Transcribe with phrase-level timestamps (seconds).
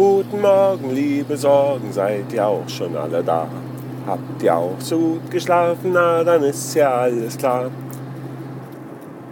[0.00, 3.46] Guten Morgen, liebe Sorgen, seid ihr auch schon alle da?
[4.06, 5.92] Habt ihr auch so gut geschlafen?
[5.92, 7.70] Na, dann ist ja alles klar.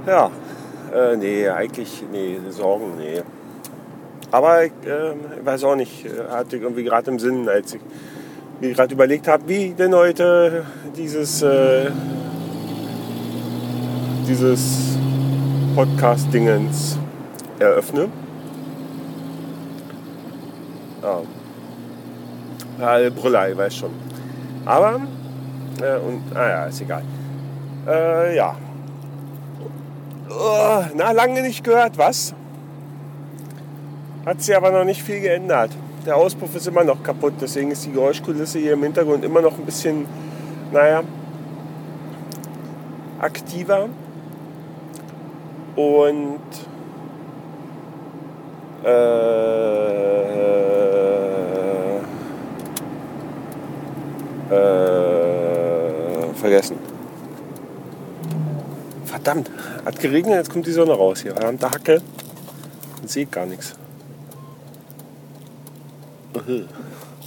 [0.07, 0.31] Ja,
[0.95, 3.23] äh, nee, eigentlich, nee, Sorgen, nee.
[4.31, 7.81] Aber ich äh, weiß auch nicht, äh, hatte ich irgendwie gerade im Sinn, als ich
[8.61, 11.91] mir gerade überlegt habe, wie denn heute dieses, äh,
[14.29, 14.99] dieses
[15.75, 16.99] Podcast-Dingens
[17.59, 18.11] eröffne.
[21.03, 21.21] Ja,
[23.11, 23.91] Brüller, ich weiß schon.
[24.65, 25.01] Aber,
[25.81, 27.03] äh, und, naja, ah ist egal.
[27.87, 28.57] Äh, ja.
[30.31, 32.35] Oh, na, lange nicht gehört, was?
[34.27, 35.71] Hat sich aber noch nicht viel geändert.
[36.05, 39.57] Der Auspuff ist immer noch kaputt, deswegen ist die Geräuschkulisse hier im Hintergrund immer noch
[39.59, 40.07] ein bisschen,
[40.73, 41.03] naja,
[43.21, 43.89] aktiver.
[45.77, 46.41] Und
[48.85, 50.48] äh,
[54.51, 56.77] äh, vergessen.
[59.05, 59.51] Verdammt,
[59.85, 61.33] hat geregnet, jetzt kommt die Sonne raus hier.
[61.33, 62.03] Verdammte Hacke.
[62.99, 63.75] Man sieht gar nichts.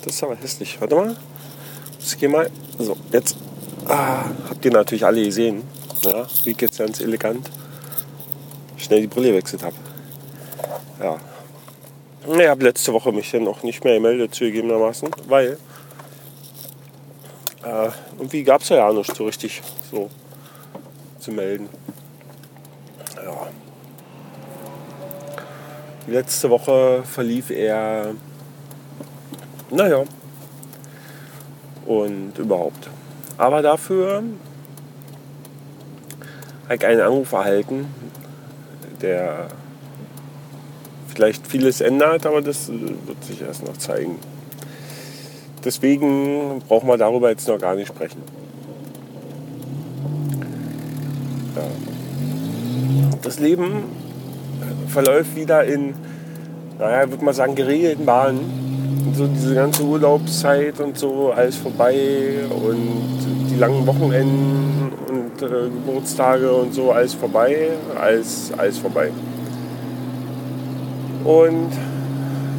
[0.03, 0.80] Das ist aber hässlich.
[0.80, 1.16] Warte mal.
[1.99, 2.49] Ich gehe mal.
[2.80, 3.36] So, jetzt
[3.88, 5.64] ah, habt ihr natürlich alle gesehen,
[6.03, 7.49] ja, wie ich jetzt ganz elegant
[8.77, 9.75] schnell die Brille gewechselt habe.
[10.99, 11.17] Ja.
[12.27, 15.58] Ich habe letzte Woche mich dann auch nicht mehr gemeldet, zugegebenermaßen, weil
[17.64, 20.09] äh, irgendwie gab es ja, ja nicht so richtig so
[21.20, 21.70] zu melden.
[23.16, 23.48] Ja.
[26.08, 28.16] Letzte Woche verlief eher
[29.72, 30.04] naja.
[31.86, 32.89] Und überhaupt.
[33.38, 34.23] Aber dafür
[36.66, 37.88] habe ich einen Anruf erhalten,
[39.02, 39.48] der
[41.08, 44.20] vielleicht vieles ändert, aber das wird sich erst noch zeigen.
[45.64, 48.22] Deswegen brauchen wir darüber jetzt noch gar nicht sprechen.
[53.22, 53.83] Das Leben
[54.88, 55.94] verläuft wieder in,
[56.80, 58.61] naja, würde man sagen, geregelten Bahnen
[59.14, 61.95] so diese ganze Urlaubszeit und so alles vorbei
[62.50, 67.70] und die langen Wochenenden und äh, Geburtstage und so alles vorbei,
[68.00, 69.11] alles, alles vorbei.
[71.23, 71.70] Und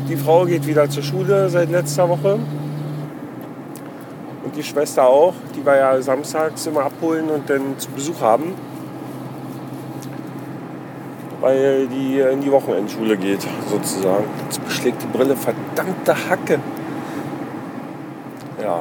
[0.09, 2.39] die Frau geht wieder zur Schule seit letzter Woche.
[4.53, 8.53] Und die Schwester auch, die war ja samstags immer abholen und dann zu Besuch haben
[11.41, 14.27] weil die in die Wochenendschule geht, sozusagen.
[14.45, 16.61] Jetzt beschlägt die Brille verdammte Hacke.
[18.63, 18.81] Ja.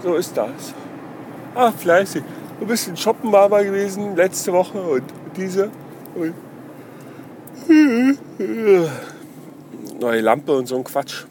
[0.00, 0.72] So ist das.
[1.56, 2.22] Ah, fleißig.
[2.60, 5.02] Ein bisschen shoppen war mal gewesen letzte Woche und
[5.36, 5.68] diese.
[6.14, 6.34] Und
[10.00, 11.24] neue Lampe und so ein Quatsch.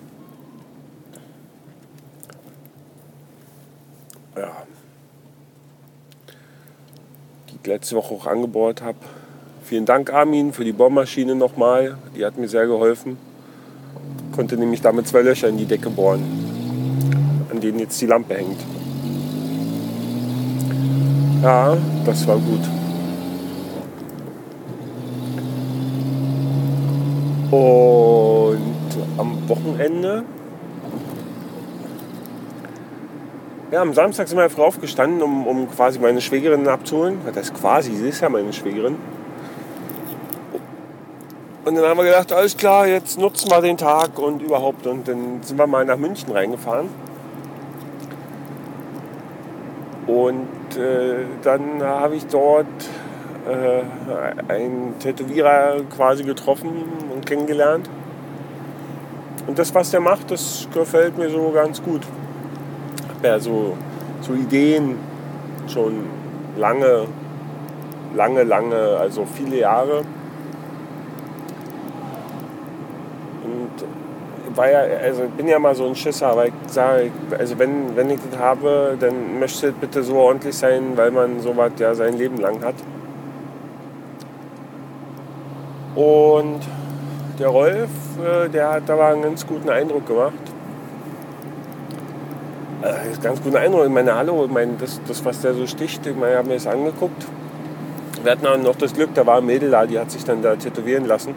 [7.68, 8.98] Letzte Woche auch angebohrt habe.
[9.64, 11.98] Vielen Dank, Armin, für die Bohrmaschine nochmal.
[12.16, 13.18] Die hat mir sehr geholfen.
[14.34, 16.24] Konnte nämlich damit zwei Löcher in die Decke bohren,
[17.52, 18.60] an denen jetzt die Lampe hängt.
[21.44, 22.62] Ja, das war gut.
[27.52, 30.24] Und am Wochenende
[33.70, 37.20] Ja, am Samstag sind wir früh aufgestanden, um, um quasi meine Schwägerin abzuholen.
[37.36, 38.96] Das ist quasi, sie ist ja meine Schwägerin.
[41.66, 44.88] Und dann haben wir gedacht, alles klar, jetzt nutzen wir den Tag und überhaupt.
[44.88, 46.88] Und dann sind wir mal nach München reingefahren.
[50.08, 52.68] Und äh, dann habe ich dort
[53.50, 56.72] äh, einen Tätowierer quasi getroffen
[57.14, 57.90] und kennengelernt.
[59.46, 62.04] Und das, was der macht, das gefällt mir so ganz gut
[63.18, 63.78] habe ja so,
[64.22, 64.98] so Ideen
[65.68, 66.06] schon
[66.58, 67.06] lange,
[68.16, 70.04] lange, lange, also viele Jahre.
[73.44, 77.96] Und war ja, also bin ja mal so ein Schisser, aber ich sage, also wenn,
[77.96, 81.94] wenn ich das habe, dann möchte es bitte so ordentlich sein, weil man sowas ja
[81.94, 82.76] sein Leben lang hat.
[85.96, 86.60] Und
[87.40, 87.90] der Rolf,
[88.24, 90.47] äh, der hat aber einen ganz guten Eindruck gemacht
[92.88, 93.86] äh, ganz guten Eindruck.
[93.86, 96.48] Ich meine, hallo, ich meine, das, das was der so sticht, ich meine, ich habe
[96.48, 97.26] mir das angeguckt.
[98.24, 100.42] Wir hatten auch noch das Glück, da war ein Mädel da, die hat sich dann
[100.42, 101.34] da tätowieren lassen.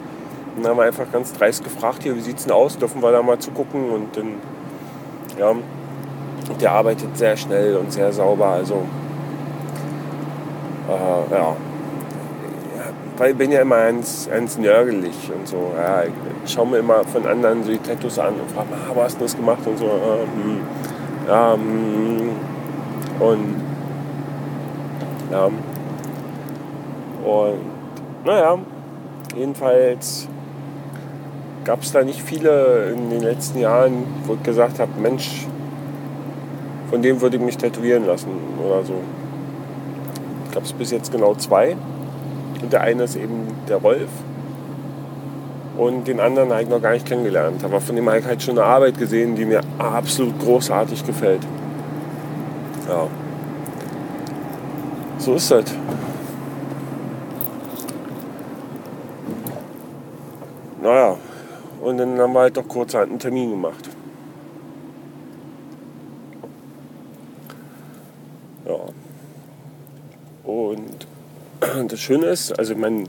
[0.57, 2.79] Und dann haben wir einfach ganz dreist gefragt, hier, wie sieht es denn aus?
[2.79, 3.91] Dürfen wir da mal zugucken?
[3.91, 4.35] Und dann,
[5.39, 5.55] ja,
[6.61, 8.49] der arbeitet sehr schnell und sehr sauber.
[8.49, 8.83] Also,
[10.89, 11.57] äh, ja,
[13.17, 15.73] weil ich bin ja immer ganz, ganz nörgelig und so.
[15.77, 16.05] Ja,
[16.45, 19.19] ich schaue mir immer von anderen so die Tattoos an und frage, ah, wo hast
[19.21, 19.85] du das gemacht und so.
[19.85, 20.90] Ah,
[21.31, 22.31] hm, ja, hm,
[23.21, 23.55] und
[25.31, 25.47] ja.
[27.25, 27.61] Und
[28.25, 28.59] naja,
[29.37, 30.29] jedenfalls
[31.65, 35.47] gab es da nicht viele in den letzten Jahren, wo ich gesagt habe, Mensch,
[36.91, 38.31] von dem würde ich mich tätowieren lassen
[38.67, 38.95] oder so.
[40.53, 41.77] Gab es bis jetzt genau zwei.
[42.61, 44.09] Und der eine ist eben der Rolf.
[45.81, 47.65] Und den anderen habe ich noch gar nicht kennengelernt.
[47.65, 51.41] Aber von dem habe ich halt schon eine Arbeit gesehen, die mir absolut großartig gefällt.
[52.87, 53.07] Ja.
[55.17, 55.65] So ist das.
[60.83, 61.17] Naja,
[61.81, 63.89] und dann haben wir halt doch kurz einen Termin gemacht.
[68.67, 68.77] Ja.
[70.45, 71.07] Und
[71.91, 73.09] das Schöne ist, also mein,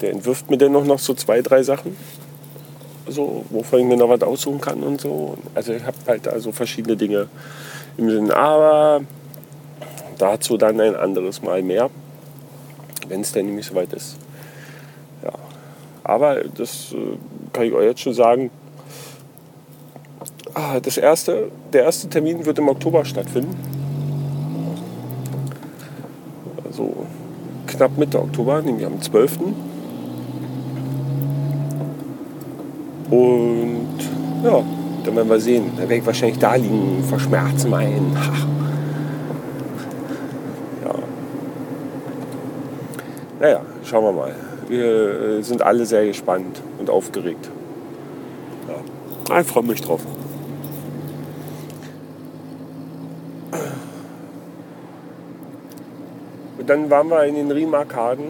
[0.00, 1.96] der entwirft mir dann noch, noch so zwei, drei Sachen,
[3.06, 5.36] so, wovon ich mir noch was aussuchen kann und so.
[5.54, 7.28] Also ich habe halt also verschiedene Dinge
[7.96, 8.30] im Sinn.
[8.30, 9.00] Aber
[10.18, 11.90] dazu dann ein anderes Mal mehr,
[13.08, 14.16] wenn es denn nämlich soweit ist.
[15.22, 15.32] Ja.
[16.04, 17.16] Aber das äh,
[17.52, 18.50] kann ich euch jetzt schon sagen.
[20.54, 23.54] Ah, das erste, der erste Termin wird im Oktober stattfinden.
[26.64, 27.06] Also
[27.66, 29.38] knapp Mitte Oktober, nämlich am 12.
[33.10, 33.98] Und
[34.44, 34.62] ja,
[35.04, 35.72] dann werden wir sehen.
[35.76, 38.16] Da werde ich wahrscheinlich da liegen, verschmerzen meinen.
[40.84, 40.94] Ja.
[43.40, 44.34] Naja, schauen wir mal.
[44.68, 47.50] Wir äh, sind alle sehr gespannt und aufgeregt.
[48.68, 49.40] Ja.
[49.40, 50.02] Ich freue mich drauf.
[56.58, 58.26] Und dann waren wir in den Riemarkaden,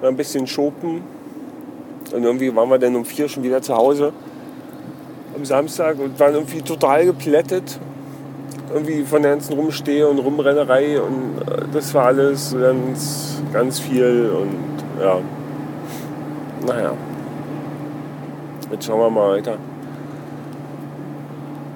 [0.00, 1.02] ein bisschen shoppen
[2.12, 4.12] und irgendwie waren wir dann um vier schon wieder zu Hause
[5.38, 7.78] am Samstag und waren irgendwie total geplättet.
[8.72, 14.30] Irgendwie von der ganzen Rumstehe und Rumrennerei und äh, das war alles ganz, ganz viel
[14.30, 15.18] und ja.
[16.66, 16.92] Naja.
[18.70, 19.56] Jetzt schauen wir mal weiter.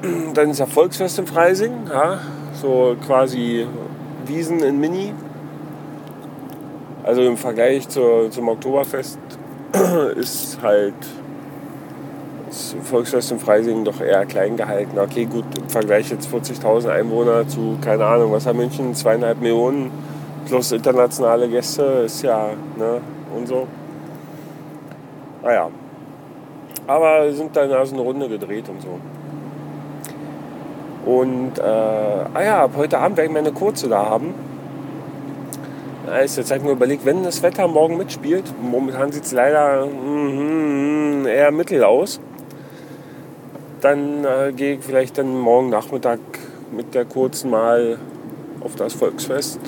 [0.35, 2.21] Dann ist ja Volksfest im Freising, ja,
[2.61, 3.67] so quasi
[4.27, 5.15] Wiesen in Mini.
[7.05, 9.19] Also im Vergleich zur, zum Oktoberfest
[10.17, 10.95] ist halt
[12.47, 14.99] das Volksfest in Freising doch eher klein gehalten.
[14.99, 19.91] Okay, gut, im Vergleich jetzt 40.000 Einwohner zu, keine Ahnung, was hat München, zweieinhalb Millionen
[20.47, 23.01] plus internationale Gäste, ist ja, ne,
[23.35, 23.67] und so.
[25.43, 25.69] Naja.
[26.87, 28.99] Aber sind dann also eine Runde gedreht und so.
[31.11, 34.35] Und, äh, ah ja, ab heute Abend werde ich meine kurze da haben.
[36.25, 41.27] Ist jetzt halt nur überlegt, wenn das Wetter morgen mitspielt, momentan sieht es leider mm,
[41.27, 42.21] eher mittel aus,
[43.81, 46.19] dann äh, gehe ich vielleicht dann morgen Nachmittag
[46.75, 47.99] mit der kurzen mal
[48.61, 49.61] auf das Volksfest.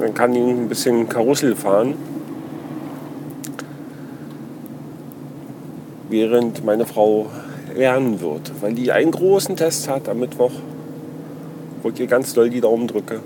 [0.00, 1.94] Dann kann ich ein bisschen Karussell fahren.
[6.08, 7.26] Während meine Frau
[7.74, 10.52] lernen wird, weil die einen großen Test hat am Mittwoch,
[11.82, 13.20] wo ich ihr ganz doll die Daumen drücke.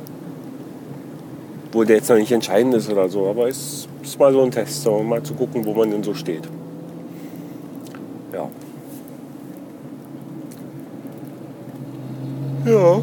[1.79, 4.51] Wo der jetzt noch nicht entscheidend ist oder so, aber es ist mal so ein
[4.51, 6.43] Test, so, mal zu gucken, wo man denn so steht.
[8.33, 8.49] Ja.
[12.67, 13.01] Ja.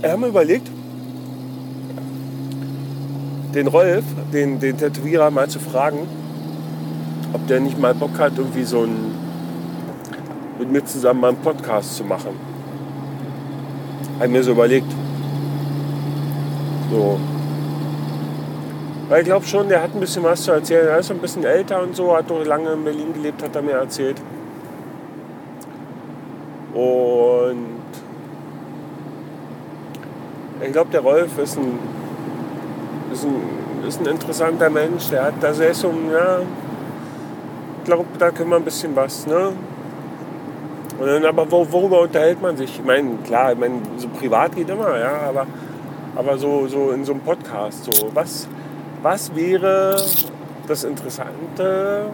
[0.00, 0.70] Wir haben überlegt,
[3.54, 6.08] den Rolf, den, den Tätowierer, mal zu fragen,
[7.34, 9.19] ob der nicht mal Bock hat, irgendwie so ein
[10.60, 12.38] mit mir zusammen mal einen Podcast zu machen.
[14.18, 14.92] Habe mir so überlegt.
[16.90, 17.18] So.
[19.08, 20.86] Weil ich glaube schon, der hat ein bisschen was zu erzählen.
[20.86, 23.62] Er ist ein bisschen älter und so, hat doch lange in Berlin gelebt, hat er
[23.62, 24.20] mir erzählt.
[26.74, 27.80] Und
[30.60, 31.78] ich glaube, der Rolf ist ein
[33.12, 35.08] ist ein, ist ein interessanter Mensch.
[35.08, 36.40] Der hat da sehr so, ja,
[37.78, 39.52] ich glaube, da können wir ein bisschen was, ne?
[41.00, 42.78] Und dann, aber worüber unterhält man sich?
[42.78, 45.46] Ich meine, klar, ich meine, so privat geht immer, ja, aber,
[46.14, 48.46] aber so, so in so einem Podcast, so, was,
[49.02, 49.96] was wäre
[50.68, 52.06] das Interessante?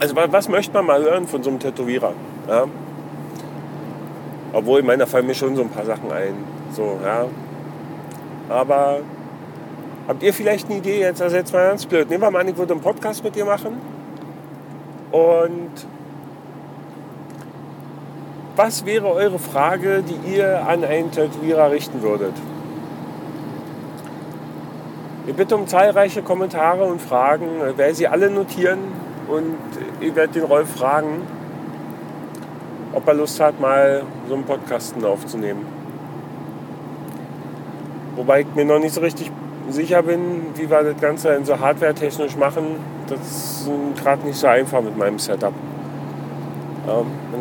[0.00, 2.12] Also, was möchte man mal hören von so einem Tätowierer?
[2.46, 2.66] Ja?
[4.52, 6.34] Obwohl, ich meine, da fallen mir schon so ein paar Sachen ein.
[6.72, 7.24] So, ja.
[8.50, 9.00] Aber
[10.08, 11.00] Habt ihr vielleicht eine Idee?
[11.00, 12.10] Jetzt, also jetzt mal ganz blöd.
[12.10, 13.80] Nehmen wir mal an, ich würde einen Podcast mit dir machen.
[15.12, 15.70] Und
[18.56, 22.34] was wäre eure Frage, die ihr an einen Tätowierer richten würdet?
[25.26, 27.46] Ich bitte um zahlreiche Kommentare und Fragen.
[27.70, 28.80] Ich werde sie alle notieren
[29.28, 29.56] und
[30.00, 31.22] ich werde den Rolf fragen,
[32.92, 35.64] ob er Lust hat, mal so einen Podcasten aufzunehmen.
[38.16, 39.30] Wobei ich mir noch nicht so richtig
[39.70, 42.76] sicher bin, wie wir das Ganze so hardware-technisch machen.
[43.06, 43.70] Das ist
[44.02, 45.54] gerade nicht so einfach mit meinem Setup.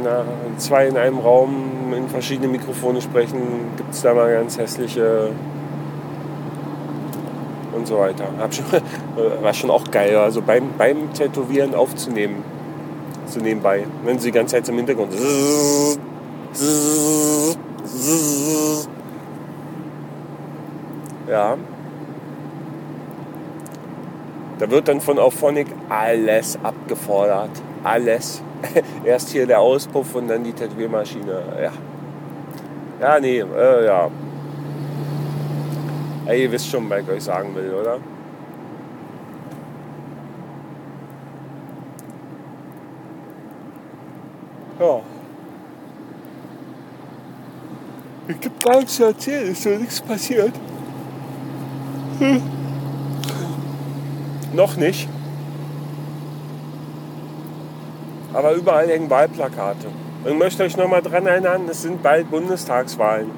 [0.03, 0.25] Da
[0.57, 5.31] zwei in einem Raum in verschiedene Mikrofone sprechen, gibt es da mal ganz hässliche
[7.75, 8.25] und so weiter.
[8.51, 8.65] Schon,
[9.43, 12.43] war schon auch geil, also beim, beim Tätowieren aufzunehmen,
[13.25, 13.85] so nebenbei.
[14.03, 15.13] Wenn sie die ganze Zeit im Hintergrund.
[21.29, 21.57] Ja.
[24.59, 27.49] Da wird dann von Auphonic alles abgefordert.
[27.83, 28.43] Alles.
[29.03, 31.43] Erst hier der Auspuff und dann die Tätowiermaschine.
[31.61, 31.71] Ja.
[32.99, 34.09] Ja, nee, äh, ja.
[36.25, 36.33] ja.
[36.33, 37.97] Ihr wisst schon, was ich euch sagen will, oder?
[44.79, 45.01] Ja.
[48.27, 50.53] Es gibt gar nichts zu erzählen, ist so nichts passiert.
[52.19, 52.41] Hm.
[54.53, 55.07] Noch nicht.
[58.33, 59.87] Aber überall hängen Wahlplakate.
[60.23, 63.31] Und ich möchte euch noch mal daran erinnern, es sind bald Bundestagswahlen.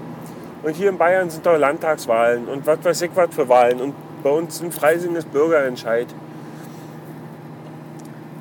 [0.63, 3.81] Und hier in Bayern sind auch Landtagswahlen und was weiß ich was für Wahlen.
[3.81, 6.07] Und bei uns sind Freising Bürgerentscheid.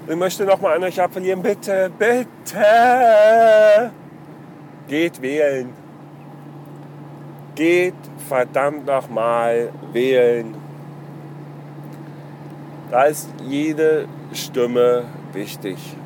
[0.09, 3.91] Ich möchte noch mal an euch appellieren, bitte, bitte,
[4.89, 5.73] geht wählen.
[7.55, 7.95] Geht
[8.29, 10.55] verdammt noch mal wählen.
[12.91, 15.97] Da ist jede Stimme wichtig.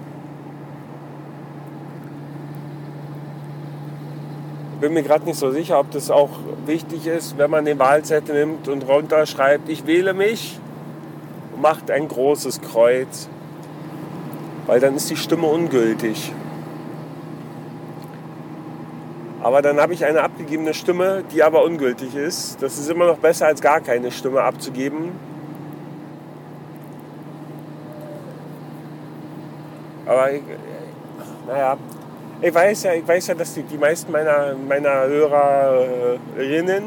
[4.81, 6.31] Bin mir gerade nicht so sicher, ob das auch
[6.67, 10.59] wichtig ist, wenn man den Wahlzettel nimmt und runterschreibt, ich wähle mich,
[11.61, 13.29] macht ein großes Kreuz,
[14.67, 16.33] weil dann ist die Stimme ungültig.
[19.43, 22.61] Aber dann habe ich eine abgegebene Stimme, die aber ungültig ist.
[22.63, 25.13] Das ist immer noch besser, als gar keine Stimme abzugeben.
[30.05, 30.43] Aber ich,
[31.47, 31.77] naja,
[32.43, 36.85] ich weiß ja, ich weiß ja, dass die, die meisten meiner, meiner Hörerinnen,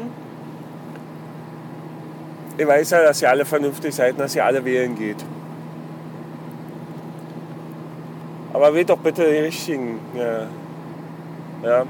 [2.56, 5.24] ich weiß ja, dass ihr alle vernünftig seid und dass ihr alle wählen geht.
[8.52, 9.98] Aber wählt doch bitte die richtigen.
[10.14, 10.46] Ja.
[11.62, 11.86] ja.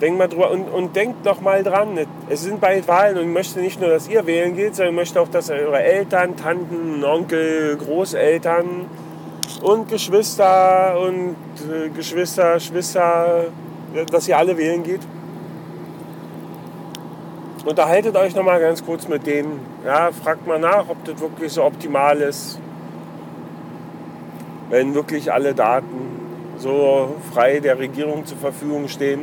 [0.00, 1.98] Denkt mal drüber und, und denkt noch mal dran,
[2.28, 5.00] es sind bald Wahlen und ich möchte nicht nur, dass ihr wählen geht, sondern ich
[5.00, 8.86] möchte auch, dass eure Eltern, Tanten, Onkel, Großeltern
[9.62, 11.36] und Geschwister und
[11.70, 13.46] äh, Geschwister, Schwester,
[14.10, 15.00] dass ihr alle wählen geht.
[17.64, 19.60] Unterhaltet euch noch mal ganz kurz mit denen.
[19.84, 22.58] Ja, fragt mal nach, ob das wirklich so optimal ist.
[24.68, 26.20] Wenn wirklich alle Daten
[26.58, 29.22] so frei der Regierung zur Verfügung stehen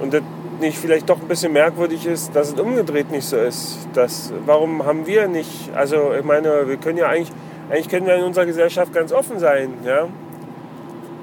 [0.00, 0.22] und das
[0.60, 3.78] nicht vielleicht doch ein bisschen merkwürdig ist, dass es umgedreht nicht so ist.
[3.94, 7.32] Das, warum haben wir nicht, also ich meine, wir können ja eigentlich,
[7.70, 9.74] eigentlich können wir in unserer Gesellschaft ganz offen sein.
[9.84, 10.08] Ja?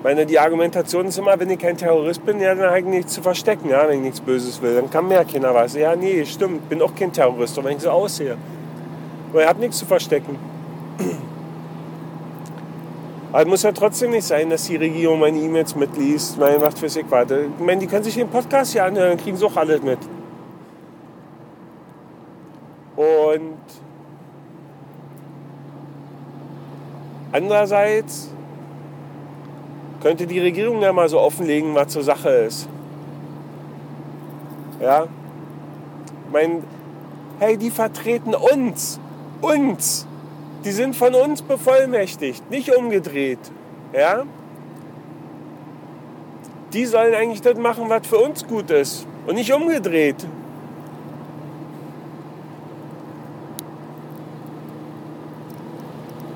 [0.03, 3.13] Meine, die Argumentation ist immer, wenn ich kein Terrorist bin, ja, dann habe ich nichts
[3.13, 4.75] zu verstecken, ja, wenn ich nichts Böses will.
[4.75, 5.73] Dann kann mehr keiner was.
[5.73, 8.37] Ja, nee, stimmt, bin auch kein Terrorist, wenn ich so aussehe.
[9.31, 10.37] Aber ich habe nichts zu verstecken.
[13.31, 16.77] Aber es muss ja trotzdem nicht sein, dass die Regierung meine E-Mails mitliest, meine macht
[16.77, 17.41] für sich weiter.
[17.41, 19.99] Ich meine, die können sich den Podcast hier anhören, dann kriegen sie auch alles mit.
[22.95, 23.57] Und
[27.35, 28.29] andererseits
[30.01, 32.67] könnte die Regierung ja mal so offenlegen, was zur Sache ist.
[34.81, 35.03] Ja?
[35.03, 36.63] Ich meine,
[37.39, 38.99] hey, die vertreten uns.
[39.41, 40.07] Uns
[40.65, 43.39] die sind von uns bevollmächtigt, nicht umgedreht.
[43.93, 44.23] Ja?
[46.73, 50.27] Die sollen eigentlich das machen, was für uns gut ist und nicht umgedreht.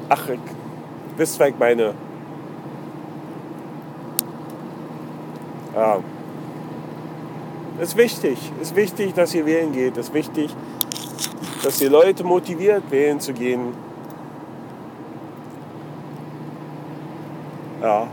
[0.10, 0.40] Ach, ich,
[1.20, 1.94] wisst, was ich meine.
[5.76, 6.00] Ja.
[7.80, 9.96] Ist wichtig, ist wichtig, dass ihr wählen geht.
[9.98, 10.54] Ist wichtig,
[11.64, 13.74] dass ihr Leute motiviert, wählen zu gehen.
[17.82, 18.08] Ja.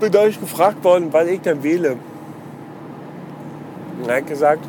[0.00, 1.96] Bin euch gefragt worden, wann ich denn wähle.
[4.00, 4.64] Und er hat gesagt,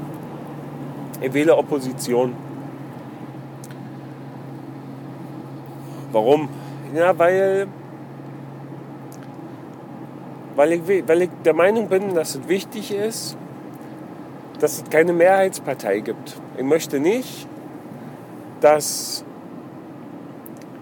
[1.22, 2.34] ich wähle Opposition.
[6.12, 6.50] Warum?
[6.94, 7.68] Ja, weil,
[10.56, 13.38] weil, ich, weil ich der Meinung bin, dass es wichtig ist,
[14.60, 16.36] dass es keine Mehrheitspartei gibt.
[16.58, 17.48] Ich möchte nicht,
[18.60, 19.24] dass,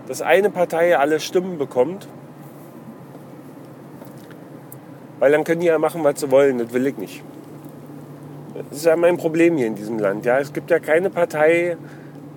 [0.08, 2.08] dass eine Partei alle Stimmen bekommt,
[5.20, 6.58] weil dann können die ja machen, was sie wollen.
[6.58, 7.24] Das will ich nicht.
[8.70, 10.26] Das ist ja mein Problem hier in diesem Land.
[10.26, 11.78] Ja, es gibt ja keine Partei,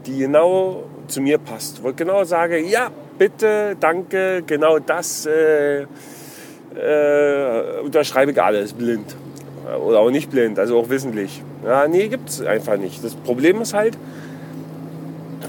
[0.06, 1.82] die genau zu mir passt.
[1.82, 9.14] Wo ich genau sage, ja, bitte, danke, genau das äh, äh, unterschreibe ich alles blind.
[9.86, 11.42] Oder auch nicht blind, also auch wissentlich.
[11.64, 13.04] Ja, nee, gibt es einfach nicht.
[13.04, 13.96] Das Problem ist halt,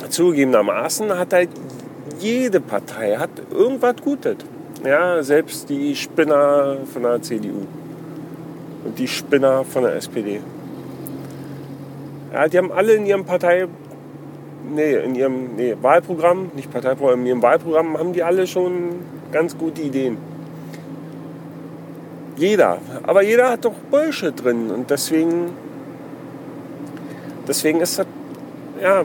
[0.10, 1.50] zugegebenermaßen hat halt
[2.20, 4.38] jede Partei hat irgendwas Gutes.
[4.86, 7.66] Ja, selbst die Spinner von der CDU
[8.86, 10.42] und die Spinner von der SPD.
[12.34, 13.68] Ja, die haben alle in ihrem Partei,
[14.70, 18.96] nee, in ihrem nee, Wahlprogramm, nicht Parteiprogramm, in ihrem Wahlprogramm haben die alle schon
[19.32, 20.18] ganz gute Ideen.
[22.36, 22.80] Jeder.
[23.04, 24.72] Aber jeder hat doch Bullshit drin.
[24.72, 25.52] Und deswegen,
[27.48, 28.08] deswegen ist das,
[28.82, 29.04] ja,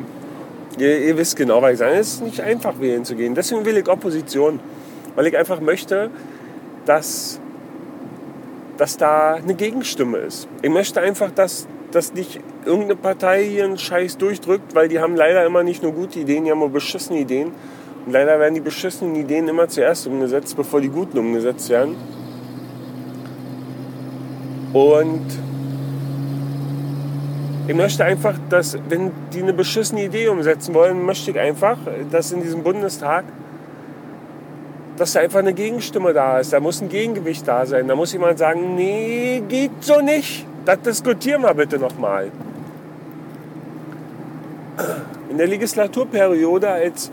[0.79, 1.95] ihr, ihr wisst genau, was ich sage.
[1.97, 3.35] Es ist nicht einfach, wählen zu gehen.
[3.35, 4.61] Deswegen will ich Opposition.
[5.15, 6.11] Weil ich einfach möchte,
[6.87, 7.41] dass,
[8.79, 10.49] dass da eine Gegenstimme ist.
[10.63, 15.45] Ich möchte einfach, dass, dass nicht irgendeine Partei ihren Scheiß durchdrückt, weil die haben leider
[15.45, 17.53] immer nicht nur gute Ideen, die haben auch beschissene Ideen.
[18.07, 21.97] Und leider werden die beschissenen Ideen immer zuerst umgesetzt, bevor die guten umgesetzt werden.
[24.73, 25.27] Und
[27.67, 31.79] ich möchte einfach, dass, wenn die eine beschissene Idee umsetzen wollen, möchte ich einfach,
[32.11, 33.25] dass in diesem Bundestag,
[34.99, 36.53] dass da einfach eine Gegenstimme da ist.
[36.53, 37.89] Da muss ein Gegengewicht da sein.
[37.89, 40.47] Da muss jemand sagen, nee, geht so nicht.
[40.65, 42.31] Das diskutieren wir bitte nochmal.
[45.31, 47.11] In der Legislaturperiode, als,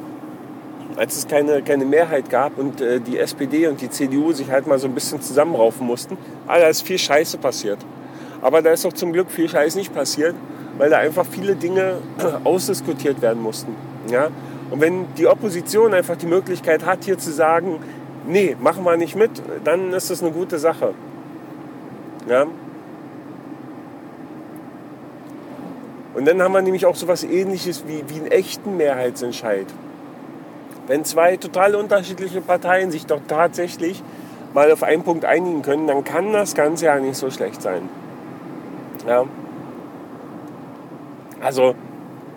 [0.98, 4.67] als es keine, keine Mehrheit gab und äh, die SPD und die CDU sich halt
[4.67, 6.17] mal so ein bisschen zusammenraufen mussten,
[6.48, 7.80] ah, da ist viel Scheiße passiert.
[8.41, 10.36] Aber da ist doch zum Glück viel Scheiß nicht passiert,
[10.78, 11.98] weil da einfach viele Dinge
[12.43, 13.76] ausdiskutiert werden mussten.
[14.12, 14.30] Ja?
[14.71, 17.80] Und wenn die Opposition einfach die Möglichkeit hat, hier zu sagen,
[18.28, 19.32] nee, machen wir nicht mit,
[19.63, 20.93] dann ist das eine gute Sache.
[22.28, 22.45] Ja?
[26.15, 29.67] Und dann haben wir nämlich auch so etwas ähnliches wie, wie einen echten Mehrheitsentscheid.
[30.88, 34.01] Wenn zwei total unterschiedliche Parteien sich doch tatsächlich
[34.54, 37.89] mal auf einen Punkt einigen können, dann kann das Ganze ja nicht so schlecht sein.
[39.06, 39.25] Ja.
[41.41, 41.75] Also,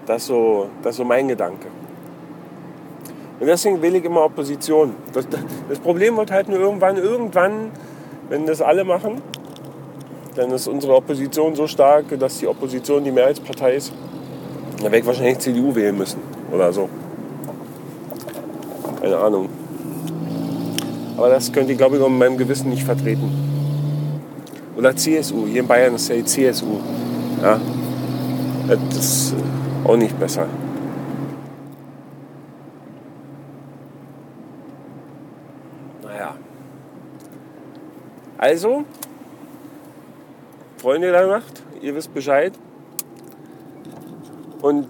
[0.07, 1.69] das so, das so mein Gedanke.
[3.41, 4.95] Und deswegen will ich immer Opposition.
[5.13, 5.27] Das,
[5.69, 7.71] das Problem wird halt nur irgendwann, irgendwann,
[8.29, 9.23] wenn das alle machen,
[10.35, 13.93] dann ist unsere Opposition so stark, dass die Opposition die Mehrheitspartei ist.
[14.77, 16.21] Dann werde ich wahrscheinlich CDU wählen müssen
[16.53, 16.89] oder so.
[19.01, 19.49] Keine Ahnung.
[21.17, 23.31] Aber das könnte ich, glaube ich, in meinem Gewissen nicht vertreten.
[24.77, 25.47] Oder CSU.
[25.47, 26.79] Hier in Bayern ist ja die CSU.
[27.43, 27.61] Ja.
[28.69, 29.35] Das ist
[29.85, 30.47] auch nicht besser.
[36.09, 36.35] Naja.
[38.39, 38.85] Also,
[40.79, 42.53] Freunde der Nacht, ihr wisst Bescheid.
[44.63, 44.89] Und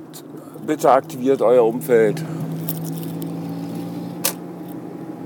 [0.67, 2.23] bitte aktiviert euer Umfeld.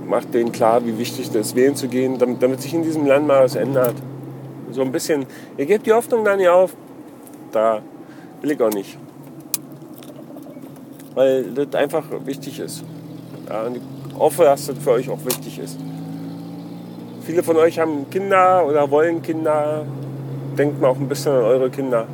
[0.07, 3.07] Macht denen klar, wie wichtig es ist, wählen zu gehen, damit, damit sich in diesem
[3.07, 3.95] Land mal was ändert.
[4.71, 5.27] So ein bisschen,
[5.57, 6.75] ihr gebt die Hoffnung da nicht auf.
[7.51, 7.83] Da
[8.41, 8.97] will ich auch nicht.
[11.15, 12.83] Weil das einfach wichtig ist.
[13.49, 13.83] Ja, und ich
[14.19, 15.79] hoffe, dass das für euch auch wichtig ist.
[17.23, 19.85] Viele von euch haben Kinder oder wollen Kinder
[20.59, 22.07] denkt mal auch ein bisschen an eure Kinder.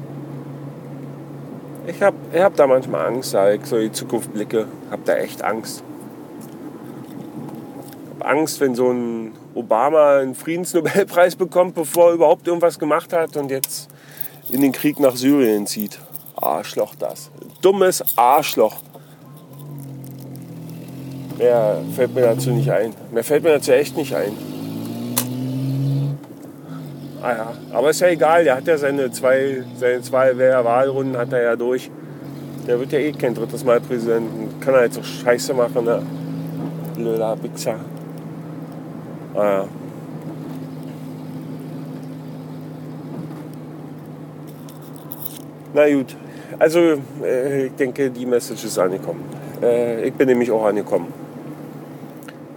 [1.86, 4.66] Ich habe ich hab da manchmal Angst, da ich so die Zukunft blicke.
[4.90, 5.82] habe da echt Angst.
[8.04, 13.12] Ich habe Angst, wenn so ein Obama einen Friedensnobelpreis bekommt, bevor er überhaupt irgendwas gemacht
[13.12, 13.88] hat und jetzt
[14.50, 15.98] in den Krieg nach Syrien zieht.
[16.36, 17.30] Arschloch das.
[17.62, 18.76] Dummes Arschloch.
[21.38, 22.92] Mehr fällt mir dazu nicht ein.
[23.12, 24.32] Mehr fällt mir dazu echt nicht ein.
[27.22, 31.32] Ah ja, aber ist ja egal, der hat ja seine zwei, seine zwei Wahlrunden hat
[31.32, 31.90] er ja durch.
[32.66, 34.60] Der wird ja eh kein drittes Mal Präsident.
[34.60, 36.02] Kann er jetzt auch Scheiße machen, ne?
[36.94, 37.76] Blöder Wichser.
[39.34, 39.64] Ah ja.
[45.74, 46.16] Na gut,
[46.58, 46.78] also
[47.22, 49.22] äh, ich denke, die Message ist angekommen.
[49.62, 51.27] Äh, ich bin nämlich auch angekommen.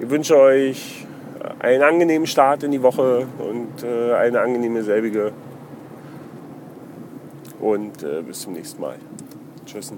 [0.02, 1.06] Ich wünsche euch
[1.60, 5.32] einen angenehmen Start in die Woche und äh, eine angenehme selbige.
[7.60, 8.96] Und äh, bis zum nächsten Mal.
[9.64, 9.94] Tschüss.